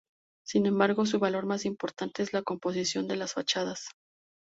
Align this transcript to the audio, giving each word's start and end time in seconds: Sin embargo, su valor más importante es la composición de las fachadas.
Sin 0.43 0.65
embargo, 0.65 1.05
su 1.05 1.19
valor 1.19 1.45
más 1.45 1.63
importante 1.63 2.23
es 2.23 2.33
la 2.33 2.41
composición 2.41 3.07
de 3.07 3.17
las 3.17 3.33
fachadas. 3.33 3.89